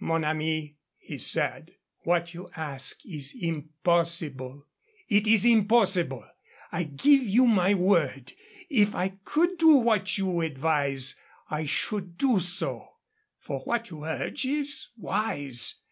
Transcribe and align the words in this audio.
"Mon 0.00 0.24
ami," 0.24 0.76
he 0.98 1.16
said, 1.18 1.76
"what 2.00 2.34
you 2.34 2.50
ask 2.56 3.06
is 3.06 3.32
impossible. 3.40 4.66
It 5.08 5.28
is 5.28 5.44
impossible. 5.44 6.26
I 6.72 6.82
give 6.82 7.22
you 7.22 7.46
my 7.46 7.74
word. 7.74 8.32
If 8.68 8.92
I 8.96 9.10
could 9.24 9.56
do 9.56 9.76
what 9.76 10.18
you 10.18 10.40
advise 10.40 11.14
I 11.48 11.62
should 11.64 12.18
do 12.18 12.40
so; 12.40 12.88
for 13.38 13.60
what 13.60 13.90
you 13.90 14.02
urge 14.02 14.44
is 14.46 14.88
wise. 14.96 15.78